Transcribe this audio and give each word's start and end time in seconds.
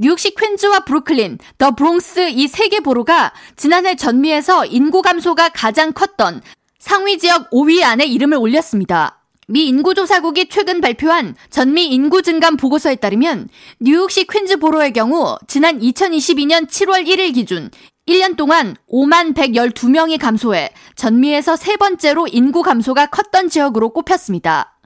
뉴욕시 0.00 0.32
퀸즈와 0.34 0.80
브루클린, 0.80 1.38
더 1.58 1.72
브롱스 1.72 2.30
이 2.30 2.44
세 2.44 2.68
개 2.68 2.78
borough가 2.80 3.32
지난해 3.56 3.96
전미에서 3.96 4.66
인구 4.66 5.02
감소가 5.02 5.48
가장 5.48 5.92
컸던 5.92 6.40
상위 6.78 7.18
지역 7.18 7.50
5위 7.50 7.82
안에 7.82 8.06
이름을 8.06 8.38
올렸습니다. 8.38 9.24
미 9.48 9.66
인구조사국이 9.66 10.48
최근 10.50 10.80
발표한 10.80 11.34
전미 11.50 11.86
인구 11.86 12.22
증감 12.22 12.56
보고서에 12.56 12.96
따르면 12.96 13.48
뉴욕시 13.80 14.26
퀸즈 14.28 14.58
borough의 14.58 14.92
경우 14.92 15.36
지난 15.48 15.80
2022년 15.80 16.68
7월 16.68 17.04
1일 17.06 17.34
기준 17.34 17.70
1년 18.06 18.36
동안 18.36 18.76
5만 18.92 19.34
112명이 19.34 20.20
감소해 20.20 20.70
전미에서 20.94 21.56
세 21.56 21.76
번째로 21.76 22.28
인구 22.28 22.62
감소가 22.62 23.06
컸던 23.06 23.48
지역으로 23.48 23.88
꼽혔습니다. 23.90 24.77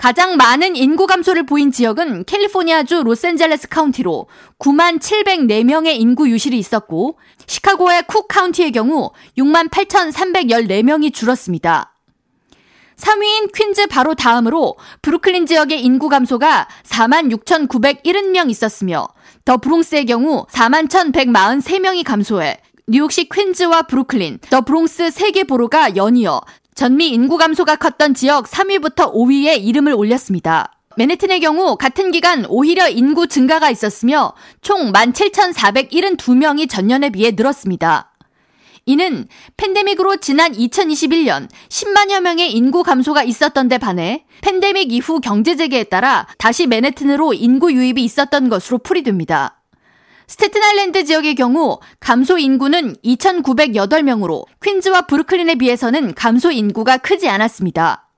가장 0.00 0.38
많은 0.38 0.76
인구 0.76 1.06
감소를 1.06 1.44
보인 1.44 1.70
지역은 1.70 2.24
캘리포니아주 2.24 3.02
로스앤젤레스 3.02 3.68
카운티로 3.68 4.28
9만 4.58 4.98
704명의 4.98 5.88
인구 6.00 6.30
유실이 6.30 6.58
있었고 6.58 7.18
시카고의 7.46 8.04
쿡 8.06 8.26
카운티의 8.26 8.72
경우 8.72 9.10
6만 9.36 9.68
8,314명이 9.68 11.12
줄었습니다. 11.12 11.94
3위인 12.96 13.52
퀸즈 13.54 13.88
바로 13.88 14.14
다음으로 14.14 14.76
브루클린 15.02 15.44
지역의 15.44 15.84
인구 15.84 16.08
감소가 16.08 16.66
4만 16.84 17.30
6,970명 17.36 18.48
있었으며 18.48 19.06
더 19.44 19.58
브롱스의 19.58 20.06
경우 20.06 20.46
4만 20.50 20.88
1,143명이 20.88 22.04
감소해 22.04 22.58
뉴욕시 22.86 23.28
퀸즈와 23.28 23.82
브루클린, 23.82 24.38
더 24.48 24.62
브롱스 24.62 25.10
3개 25.10 25.46
borough가 25.46 25.94
연이어 25.94 26.40
전미 26.80 27.08
인구 27.08 27.36
감소가 27.36 27.76
컸던 27.76 28.14
지역 28.14 28.46
3위부터 28.46 29.12
5위에 29.12 29.62
이름을 29.62 29.92
올렸습니다. 29.92 30.72
맨해튼의 30.96 31.40
경우 31.40 31.76
같은 31.76 32.10
기간 32.10 32.46
오히려 32.48 32.88
인구 32.88 33.26
증가가 33.26 33.68
있었으며 33.68 34.32
총 34.62 34.90
17,472명이 34.90 36.70
전년에 36.70 37.10
비해 37.10 37.32
늘었습니다. 37.32 38.14
이는 38.86 39.28
팬데믹으로 39.58 40.16
지난 40.20 40.52
2021년 40.52 41.50
10만여 41.68 42.22
명의 42.22 42.50
인구 42.50 42.82
감소가 42.82 43.24
있었던 43.24 43.68
데 43.68 43.76
반해 43.76 44.24
팬데믹 44.40 44.90
이후 44.90 45.20
경제 45.20 45.56
재개에 45.56 45.84
따라 45.84 46.26
다시 46.38 46.66
맨해튼으로 46.66 47.34
인구 47.34 47.74
유입이 47.74 48.02
있었던 48.02 48.48
것으로 48.48 48.78
풀이됩니다. 48.78 49.59
스테튼아일랜드 50.30 51.04
지역의 51.04 51.34
경우 51.34 51.80
감소 51.98 52.38
인구는 52.38 52.94
2,908명으로 53.04 54.44
퀸즈와 54.62 55.02
브루클린에 55.02 55.56
비해서는 55.56 56.14
감소 56.14 56.52
인구가 56.52 56.98
크지 56.98 57.28
않았습니다. 57.28 58.08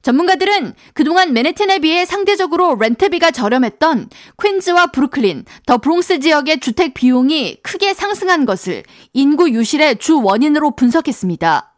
전문가들은 0.00 0.72
그동안 0.94 1.34
맨해튼에 1.34 1.80
비해 1.80 2.06
상대적으로 2.06 2.76
렌트비가 2.76 3.32
저렴했던 3.32 4.08
퀸즈와 4.42 4.86
브루클린, 4.86 5.44
더 5.66 5.76
브롱스 5.76 6.20
지역의 6.20 6.60
주택 6.60 6.94
비용이 6.94 7.58
크게 7.62 7.92
상승한 7.92 8.46
것을 8.46 8.82
인구 9.12 9.50
유실의 9.50 9.98
주 9.98 10.22
원인으로 10.22 10.74
분석했습니다. 10.74 11.74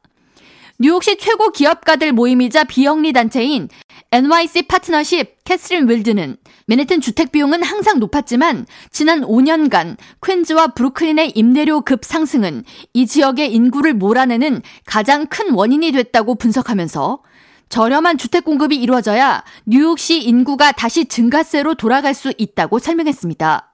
뉴욕시 0.79 1.17
최고 1.19 1.51
기업가들 1.51 2.13
모임이자 2.13 2.63
비영리 2.63 3.13
단체인 3.13 3.69
NYC 4.13 4.69
파트너십 4.69 5.38
캐스린 5.49 5.89
윌드는 5.89 6.37
맨해튼 6.67 7.01
주택 7.01 7.33
비용은 7.33 7.63
항상 7.63 7.99
높았지만 8.01 8.67
지난 8.91 9.23
5년간 9.23 9.97
퀸즈와 10.23 10.75
브루클린의 10.75 11.31
임대료 11.31 11.81
급 11.81 12.05
상승은 12.05 12.65
이 12.93 13.07
지역의 13.07 13.55
인구를 13.55 13.95
몰아내는 13.95 14.61
가장 14.85 15.27
큰 15.27 15.55
원인이 15.55 15.91
됐다고 15.93 16.35
분석하면서 16.35 17.23
저렴한 17.71 18.19
주택 18.19 18.45
공급이 18.45 18.77
이루어져야 18.77 19.43
뉴욕시 19.65 20.23
인구가 20.23 20.71
다시 20.73 21.07
증가세로 21.07 21.77
돌아갈 21.77 22.13
수 22.13 22.31
있다고 22.37 22.79
설명했습니다. 22.79 23.68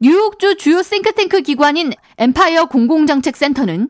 뉴욕주 0.00 0.58
주요 0.58 0.80
싱크탱크 0.80 1.42
기관인 1.42 1.92
엠파이어 2.18 2.66
공공정책센터는 2.66 3.88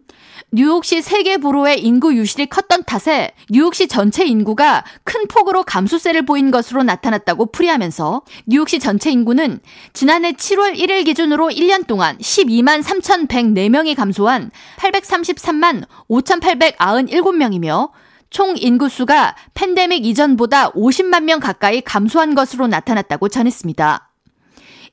뉴욕시 0.50 1.02
세계 1.02 1.36
부로의 1.36 1.84
인구 1.84 2.14
유실이 2.16 2.46
컸던 2.46 2.84
탓에 2.84 3.32
뉴욕시 3.50 3.88
전체 3.88 4.24
인구가 4.24 4.84
큰 5.04 5.28
폭으로 5.28 5.64
감소세를 5.64 6.24
보인 6.24 6.50
것으로 6.50 6.82
나타났다고 6.82 7.52
풀이하면서 7.52 8.22
뉴욕시 8.46 8.78
전체 8.78 9.10
인구는 9.10 9.60
지난해 9.92 10.32
7월 10.32 10.78
1일 10.78 11.04
기준으로 11.04 11.48
1년 11.48 11.86
동안 11.86 12.16
12만 12.16 12.82
3,104명이 12.82 13.94
감소한 13.94 14.50
833만 14.78 15.84
5,897명이며 16.08 17.90
총 18.30 18.56
인구수가 18.56 19.36
팬데믹 19.52 20.06
이전보다 20.06 20.70
50만 20.72 21.24
명 21.24 21.38
가까이 21.38 21.82
감소한 21.82 22.34
것으로 22.34 22.66
나타났다고 22.66 23.28
전했습니다. 23.28 24.07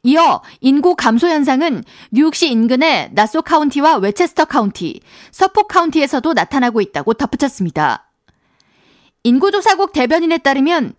이어 0.05 0.43
인구 0.61 0.95
감소 0.95 1.27
현상은 1.27 1.83
뉴욕시 2.11 2.51
인근의 2.51 3.09
나소 3.13 3.41
카운티와 3.41 3.95
웨체스터 3.95 4.45
카운티, 4.45 5.01
서퍽 5.31 5.63
카운티에서도 5.63 6.31
나타나고 6.31 6.79
있다고 6.79 7.15
덧붙였습니다. 7.15 8.11
인구조사국 9.23 9.93
대변인에 9.93 10.37
따르면 10.37 10.93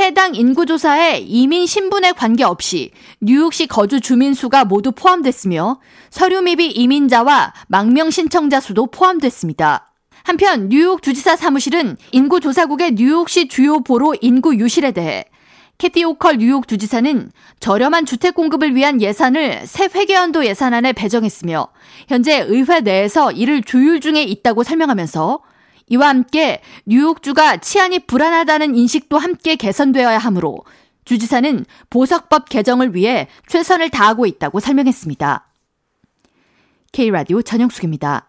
해당 0.00 0.34
인구조사에 0.34 1.18
이민 1.18 1.64
신분에 1.66 2.10
관계없이 2.10 2.90
뉴욕시 3.20 3.68
거주 3.68 4.00
주민 4.00 4.34
수가 4.34 4.64
모두 4.64 4.90
포함됐으며 4.90 5.78
서류 6.10 6.42
미비 6.42 6.72
이민자와 6.72 7.54
망명 7.68 8.10
신청자 8.10 8.58
수도 8.58 8.86
포함됐습니다. 8.86 9.92
한편 10.24 10.68
뉴욕 10.68 11.04
주지사 11.04 11.36
사무실은 11.36 11.96
인구조사국의 12.10 12.96
뉴욕시 12.96 13.46
주요 13.46 13.78
보로 13.78 14.16
인구 14.20 14.56
유실에 14.56 14.90
대해 14.90 15.29
캐티 15.80 16.04
오컬 16.04 16.36
뉴욕 16.36 16.68
주지사는 16.68 17.32
저렴한 17.58 18.04
주택 18.04 18.34
공급을 18.34 18.76
위한 18.76 19.00
예산을 19.00 19.66
새 19.66 19.84
회계연도 19.86 20.44
예산안에 20.44 20.92
배정했으며 20.92 21.68
현재 22.06 22.44
의회 22.46 22.80
내에서 22.80 23.32
이를 23.32 23.62
조율 23.62 23.98
중에 23.98 24.22
있다고 24.22 24.62
설명하면서 24.62 25.40
이와 25.86 26.08
함께 26.08 26.60
뉴욕주가 26.84 27.56
치안이 27.56 28.00
불안하다는 28.00 28.74
인식도 28.74 29.16
함께 29.16 29.56
개선되어야 29.56 30.18
하므로 30.18 30.58
주지사는 31.06 31.64
보석법 31.88 32.50
개정을 32.50 32.94
위해 32.94 33.26
최선을 33.48 33.88
다하고 33.88 34.26
있다고 34.26 34.60
설명했습니다. 34.60 35.48
K라디오 36.92 37.40
전영숙입니다. 37.40 38.26